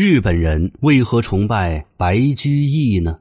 [0.00, 3.18] 日本人为何崇拜白居易呢？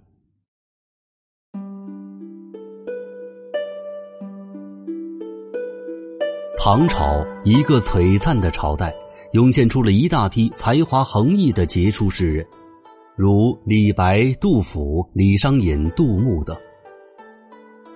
[6.55, 8.93] 唐朝一个璀璨的朝代，
[9.31, 12.45] 涌现出了一大批才华横溢的杰出诗人，
[13.15, 16.55] 如李白、杜甫、李商隐、杜牧等。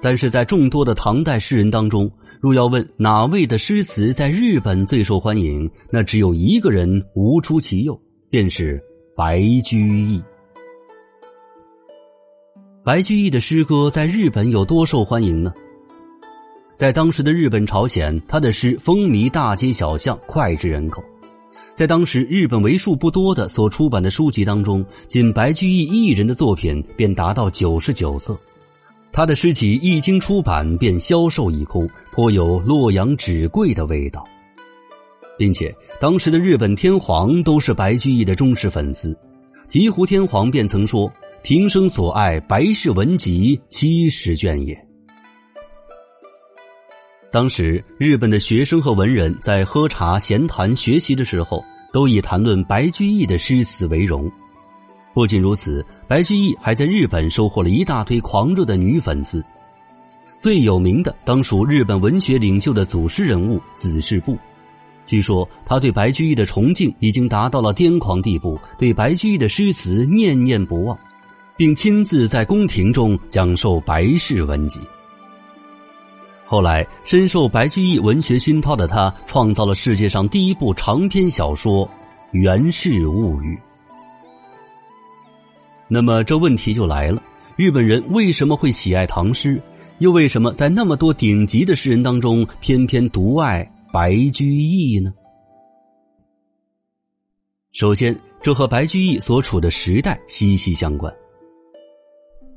[0.02, 2.11] 但是在众多的唐代诗人当中，
[2.41, 8.02] 若要问哪位的诗词在日本最受欢迎，那只有一个人无出其右，
[8.32, 8.82] 便是
[9.13, 10.23] 白居易。
[12.82, 15.54] 白居易的诗歌在日本有多受欢迎呢？
[16.78, 21.04] 在当时的日本朝鲜，他的诗风靡大街小巷，脍炙人口。
[21.75, 28.39] 在当时日本为数不多的所出版的书籍当中，仅白居易一人的作品便达到九十九册。
[29.11, 34.25] 他的诗集一经出版便销售一空，颇有洛阳纸贵的味道。
[35.41, 39.11] 并且当时的日本天皇都是白居易的忠实粉丝，
[39.67, 44.77] 醍醐天皇便曾说：“平生所爱白氏文集七十卷也。”
[47.33, 54.31] 当时，日本的学生和文人在喝茶、闲谈、学习的时候，都以谈论白居易的诗词为荣。
[55.16, 59.44] 不仅如此，白居易还在日本收获了一大堆狂热的女粉丝。
[60.39, 64.38] 最有名的当属日本文学领袖的祖师人物子世部。
[65.11, 70.97] 据说他对白居易的崇敬已经达到了癫狂地步，对白居易的诗词念念不忘，
[71.57, 74.79] 并亲自在宫廷中讲授白氏文集。
[76.45, 81.85] 后来，深受白居易文学熏陶的他，创造了世界上第一部长篇小说
[82.31, 83.53] 《源氏物语》。
[85.89, 87.21] 那么，这问题就来了：
[87.57, 89.61] 日本人为什么会喜爱唐诗？
[89.99, 95.14] 又为什么在那么多顶级的诗人当中，偏偏独爱白居易呢？
[97.73, 101.14] 首先，这和白居易所处的时代息息相关。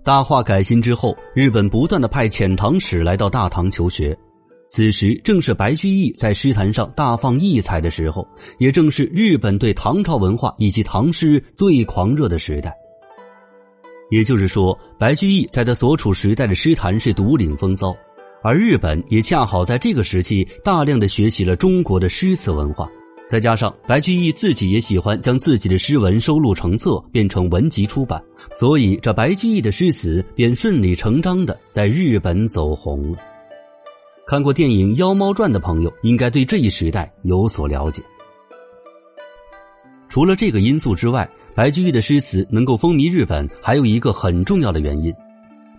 [0.05, 4.17] 大化改新之后，日本不断的派遣唐使来到大唐求学，
[4.69, 8.25] 此时正是白居易在诗坛上大放异彩的时候，
[8.59, 12.73] 也正是日本对唐朝文化以及唐诗最狂热的时代。
[14.11, 17.93] 也就是说，白居易在他所处时代的诗坛是独领风骚，
[18.45, 22.87] 而日本也恰好在这个时期大量的学习了中国的诗词文化。
[23.27, 28.23] 再加上白居易自己也喜欢将自己的诗文收录成册，变成文集出版，
[28.55, 33.19] 所以这白居易的诗词便顺理成章的在日本走红了。
[34.27, 38.03] 看过电影《妖猫传》的朋友应该对这一时代有所了解。
[40.11, 45.11] 除了这个因素之外，白居易的诗词能够风靡日本，还有一个很重要的原因，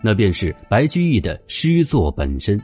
[0.06, 2.62] 那便是白居易的诗作本身。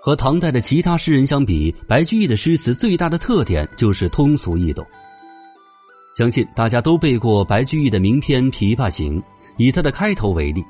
[0.00, 4.86] 和唐代的其他诗人相比，白居易的诗词最大的特点就是通俗易懂。
[6.16, 9.20] 相信大家都背过白居易的名篇《琵琶行》，
[9.56, 10.62] 以他的开头为例：“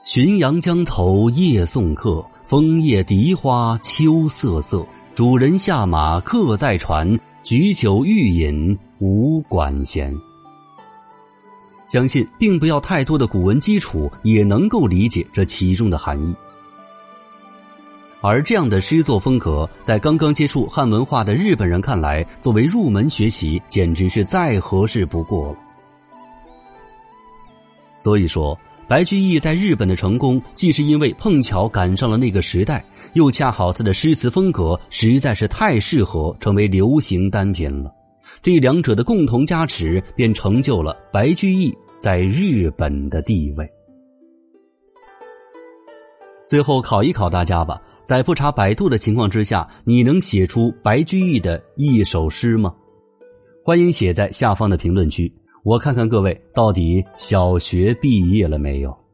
[0.00, 4.86] 浔阳江头夜送客，枫叶荻花秋瑟瑟。
[5.16, 10.14] 主人下马客在船，举酒欲饮无管弦。”
[11.88, 16.34] 相信并不要太多的古文基础，也能够理解这其中的含义。
[18.20, 25.58] 而这样的诗作风格，在刚刚接触汉文化的日本人看来，作为入门学习，简直是再合适不过了。
[27.96, 32.84] 所以说，白居易在日本的成功，既是因为碰巧赶上了那个时代，
[33.14, 37.92] 又恰好他的诗词风格实在是太适合成为流行单品了。
[38.42, 43.68] 这两者的共同加持，便成就了白居易在日本的地位。
[46.46, 52.74] 最后考一考大家吧，在不查百度的情况之下，你能写出白居易的一首诗吗？
[53.62, 55.30] 欢迎写在下方的评论区，
[55.62, 58.98] 我看看各位到底小学毕业了没有。